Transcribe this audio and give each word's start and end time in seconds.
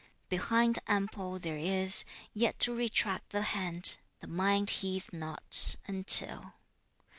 Behind 0.29 0.79
ample 0.87 1.37
there 1.37 1.59
is, 1.59 2.05
yet 2.33 2.57
to 2.61 2.73
retract 2.73 3.29
the 3.29 3.43
hand, 3.43 3.99
the 4.19 4.25
mind 4.25 4.71
heeds 4.81 5.13
not, 5.13 5.75
until. 5.85 6.55